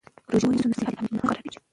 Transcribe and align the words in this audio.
که 0.25 0.29
روژه 0.31 0.45
ونیسو 0.47 0.67
نو 0.69 0.77
صحت 0.79 0.95
نه 1.15 1.19
خرابیږي. 1.27 1.57